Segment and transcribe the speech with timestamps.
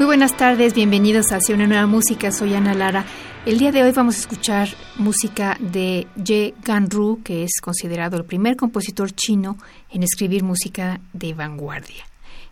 [0.00, 3.04] Muy buenas tardes, bienvenidos Hacia una nueva música, soy Ana Lara.
[3.44, 8.24] El día de hoy vamos a escuchar música de Ye Ganru, que es considerado el
[8.24, 9.58] primer compositor chino
[9.90, 12.02] en escribir música de vanguardia.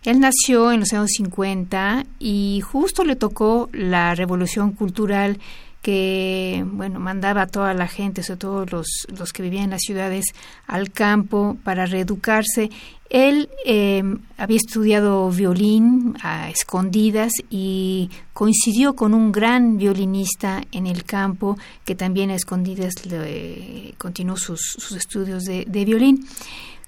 [0.03, 5.39] Él nació en los años 50 y justo le tocó la revolución cultural
[5.81, 9.81] que bueno mandaba a toda la gente, sobre todo los, los que vivían en las
[9.81, 10.25] ciudades,
[10.67, 12.69] al campo para reeducarse.
[13.09, 14.03] Él eh,
[14.37, 21.95] había estudiado violín a escondidas y coincidió con un gran violinista en el campo que
[21.95, 22.93] también a escondidas
[23.97, 26.27] continuó sus, sus estudios de, de violín.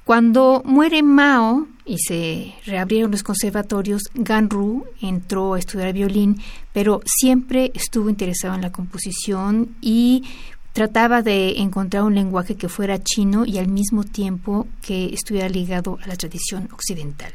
[0.06, 6.42] Cuando muere Mao y se reabrieron los conservatorios, Ganru entró a estudiar violín,
[6.74, 10.24] pero siempre estuvo interesado en la composición y
[10.74, 16.00] trataba de encontrar un lenguaje que fuera chino y al mismo tiempo que estuviera ligado
[16.04, 17.32] a la tradición occidental.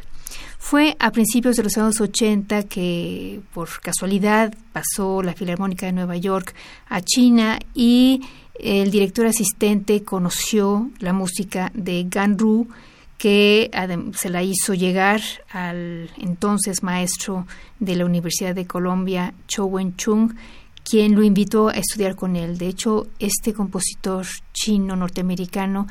[0.59, 6.17] Fue a principios de los años 80 que por casualidad pasó la Filarmónica de Nueva
[6.17, 6.55] York
[6.89, 8.23] a China y
[8.61, 12.69] el director asistente conoció la música de Ganru,
[13.19, 13.71] que
[14.15, 17.47] se la hizo llegar al entonces maestro
[17.81, 20.35] de la Universidad de Colombia, Cho Wen-chung,
[20.89, 22.59] quien lo invitó a estudiar con él.
[22.59, 25.87] De hecho, este compositor chino norteamericano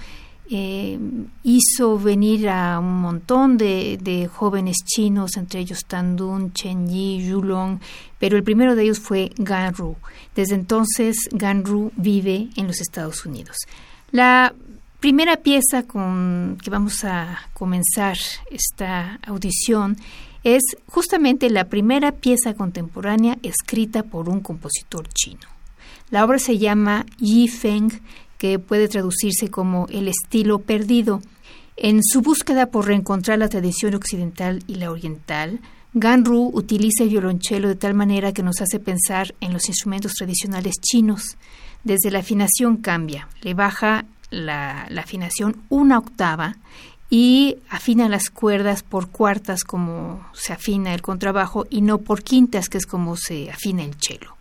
[0.49, 0.99] eh,
[1.43, 7.79] hizo venir a un montón de, jóvenes chinos, entre ellos Tandun, Chen Yi, Yulong,
[8.19, 9.95] pero el primero de ellos fue Ganru.
[10.35, 13.57] Desde entonces, Ganru vive en los Estados Unidos.
[14.11, 14.53] La
[14.99, 18.17] primera pieza con que vamos a comenzar
[18.51, 19.97] esta audición
[20.43, 25.47] es justamente la primera pieza contemporánea escrita por un compositor chino.
[26.11, 27.89] La obra se llama Yi Feng
[28.59, 31.21] puede traducirse como el estilo perdido.
[31.77, 35.59] En su búsqueda por reencontrar la tradición occidental y la oriental,
[35.93, 40.75] Ganru utiliza el violonchelo de tal manera que nos hace pensar en los instrumentos tradicionales
[40.81, 41.37] chinos.
[41.83, 46.57] Desde la afinación cambia, le baja la, la afinación una octava
[47.09, 52.67] y afina las cuerdas por cuartas como se afina el contrabajo y no por quintas
[52.67, 54.35] que es como se afina el cello.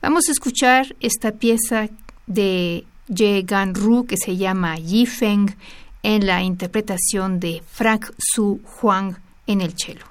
[0.00, 1.88] Vamos a escuchar esta pieza
[2.26, 2.84] de
[3.14, 5.54] Ye Gan-ru que se llama Yi Feng
[6.02, 10.06] en la interpretación de Frank Su Huang en el cello.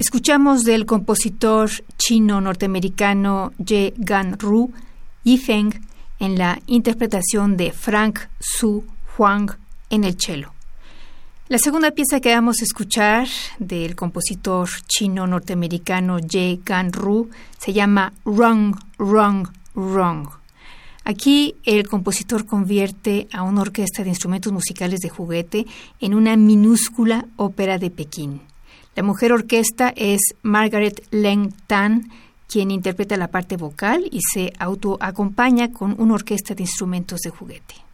[0.00, 4.72] Escuchamos del compositor chino-norteamericano Ye Gan-ru,
[5.24, 5.78] Yifeng,
[6.18, 8.82] en la interpretación de Frank Su
[9.18, 9.50] Huang
[9.90, 10.54] en el cello.
[11.48, 13.28] La segunda pieza que vamos a escuchar
[13.58, 17.28] del compositor chino-norteamericano Ye Gan-ru
[17.58, 20.30] se llama Wrong, Wrong, Wrong.
[21.04, 25.66] Aquí el compositor convierte a una orquesta de instrumentos musicales de juguete
[26.00, 28.49] en una minúscula ópera de Pekín.
[29.00, 32.10] La mujer orquesta es Margaret Leng Tan,
[32.46, 37.89] quien interpreta la parte vocal y se autoacompaña con una orquesta de instrumentos de juguete.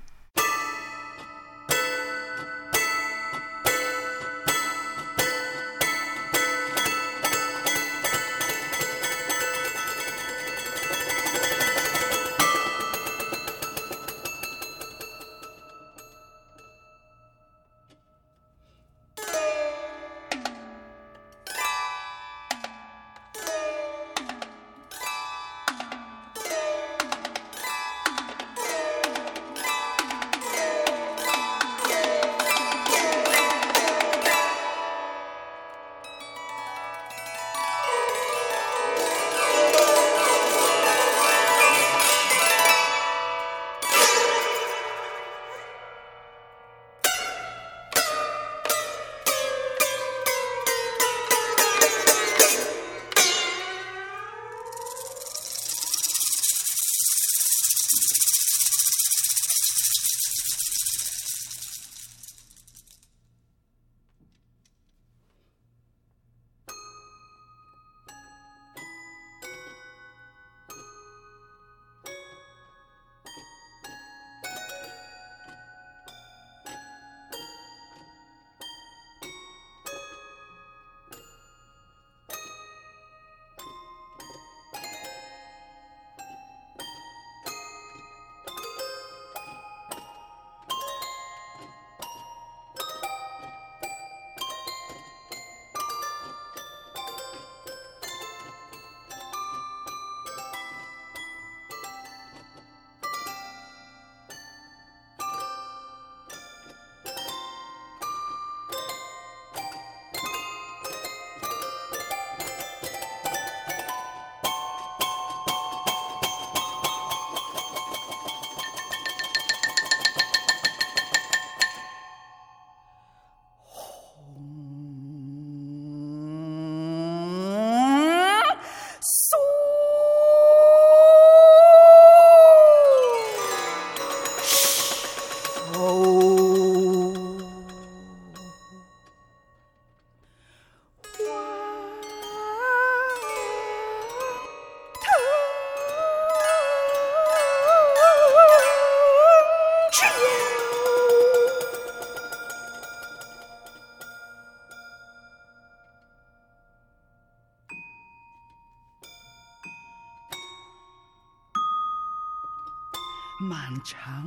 [163.97, 164.23] 长，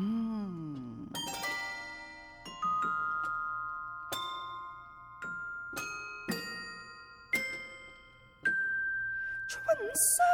[9.48, 10.26] 春山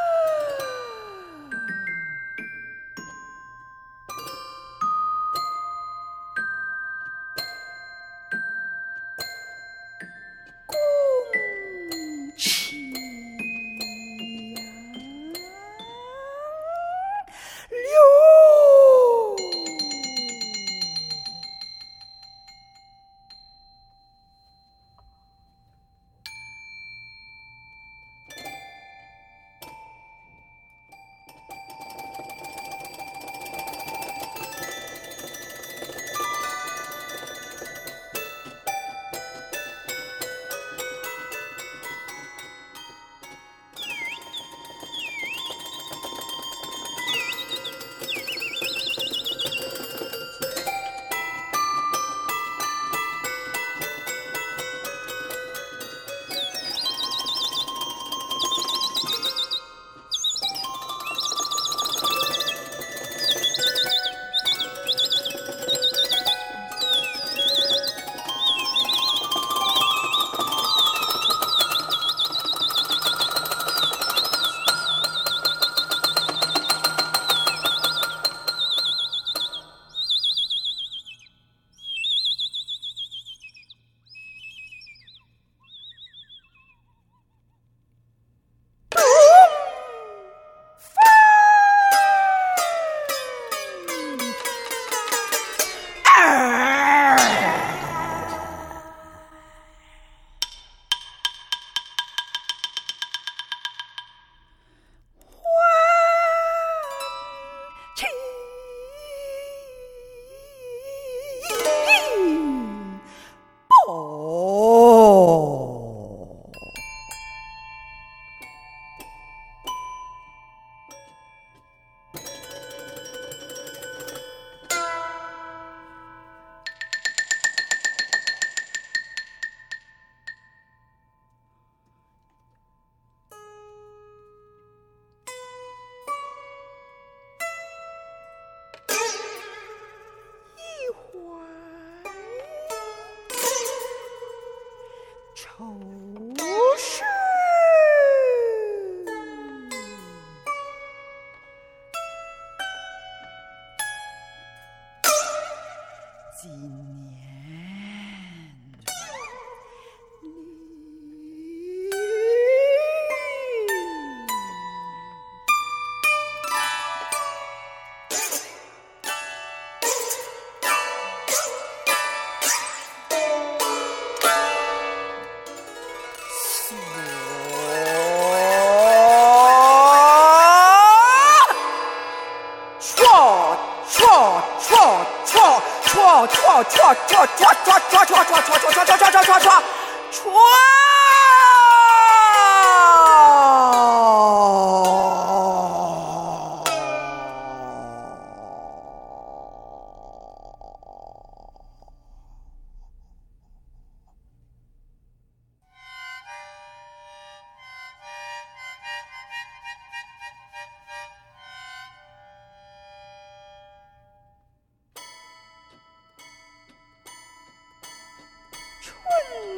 [187.25, 187.74] what, what, what?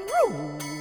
[0.08, 0.77] Roo.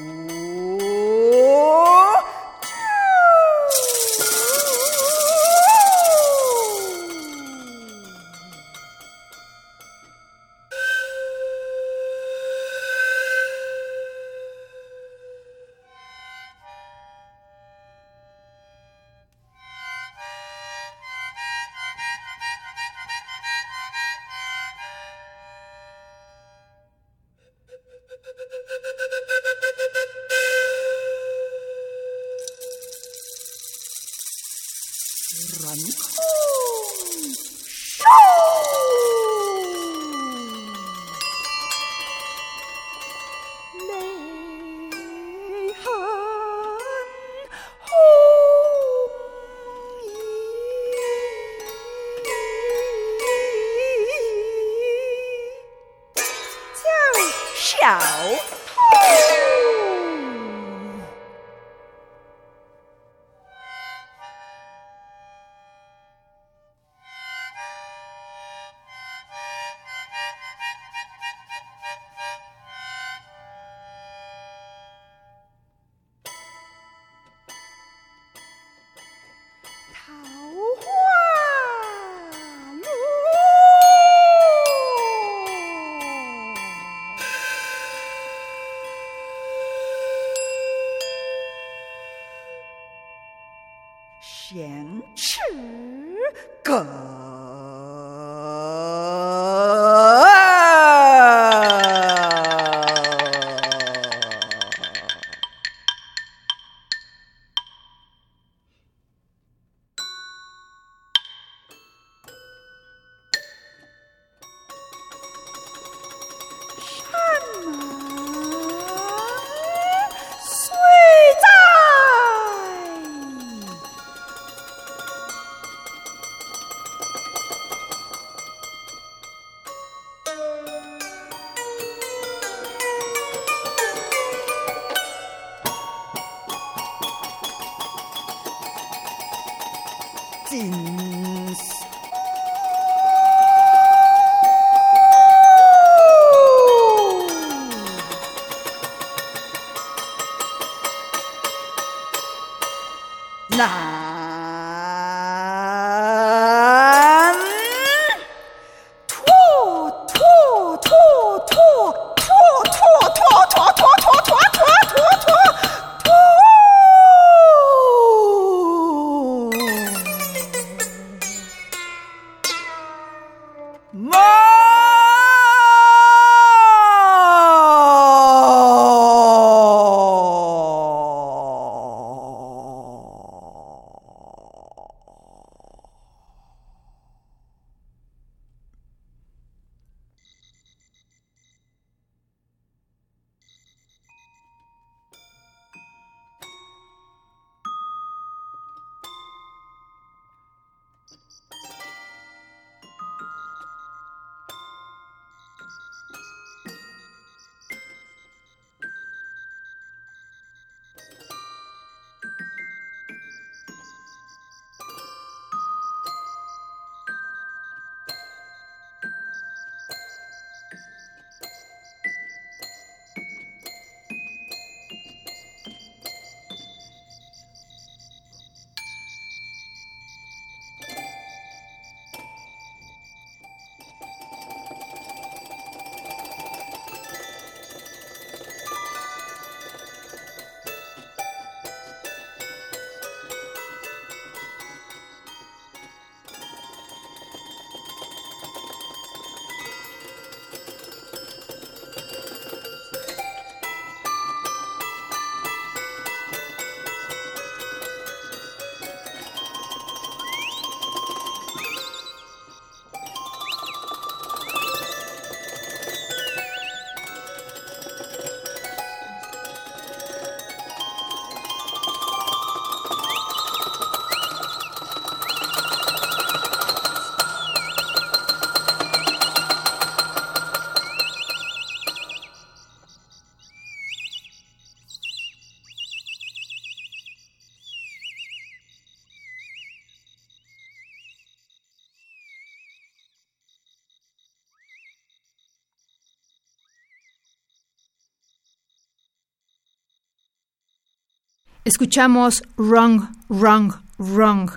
[301.66, 304.48] Escuchamos Wrong, Wrong, Wrong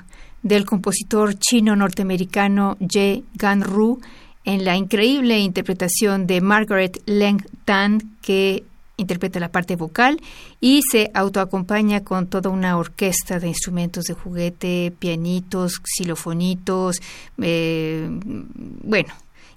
[0.44, 4.00] del compositor chino-norteamericano Ye Ganru
[4.46, 8.64] en la increíble interpretación de Margaret Leng Tan, que
[8.98, 10.22] interpreta la parte vocal
[10.62, 17.02] y se autoacompaña con toda una orquesta de instrumentos de juguete, pianitos, xilofonitos,
[17.42, 18.08] eh,
[18.84, 19.12] bueno,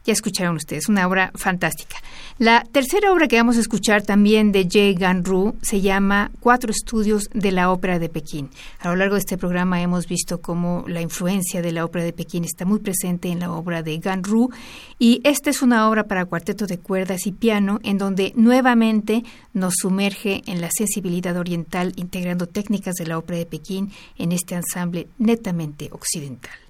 [0.05, 1.97] ya escucharon ustedes, una obra fantástica.
[2.39, 7.29] La tercera obra que vamos a escuchar también de Jay Ganru se llama Cuatro estudios
[7.33, 8.51] de la ópera de Pekín.
[8.81, 12.13] A lo largo de este programa hemos visto cómo la influencia de la ópera de
[12.13, 14.51] Pekín está muy presente en la obra de Ganru
[14.99, 19.75] y esta es una obra para cuarteto de cuerdas y piano en donde nuevamente nos
[19.81, 25.09] sumerge en la sensibilidad oriental integrando técnicas de la ópera de Pekín en este ensamble
[25.19, 26.62] netamente occidental.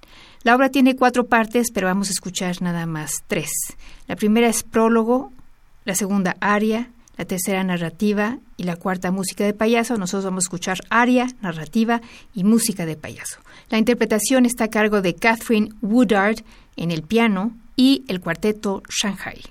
[0.43, 3.49] La obra tiene cuatro partes, pero vamos a escuchar nada más tres.
[4.07, 5.31] La primera es prólogo,
[5.85, 9.97] la segunda aria, la tercera narrativa y la cuarta música de payaso.
[9.97, 12.01] Nosotros vamos a escuchar aria, narrativa
[12.33, 13.39] y música de payaso.
[13.69, 16.43] La interpretación está a cargo de Catherine Woodard
[16.75, 19.41] en el piano y el cuarteto Shanghai.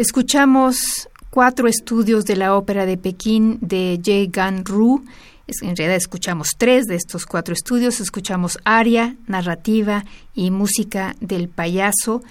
[0.00, 5.04] Escuchamos cuatro estudios de la ópera de Pekín de Jay Gan Ru.
[5.46, 8.00] En realidad escuchamos tres de estos cuatro estudios.
[8.00, 12.22] Escuchamos aria, narrativa y música del payaso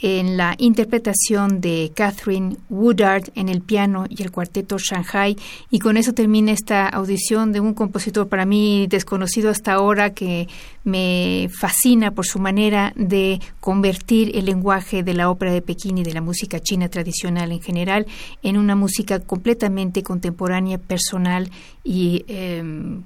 [0.00, 5.36] en la interpretación de Catherine Woodard en el piano y el cuarteto Shanghai.
[5.70, 10.48] Y con eso termina esta audición de un compositor para mí desconocido hasta ahora que
[10.84, 16.04] me fascina por su manera de convertir el lenguaje de la ópera de Pekín y
[16.04, 18.06] de la música china tradicional en general
[18.42, 21.50] en una música completamente contemporánea, personal
[21.84, 23.02] y em,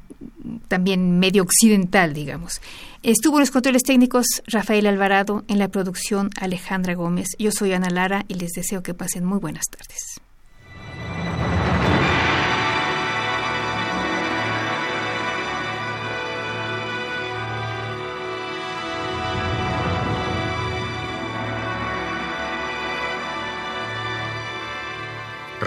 [0.68, 2.60] también medio occidental, digamos.
[3.02, 7.28] Estuvo en los controles técnicos Rafael Alvarado, en la producción Alejandra Gómez.
[7.38, 10.20] Yo soy Ana Lara y les deseo que pasen muy buenas tardes.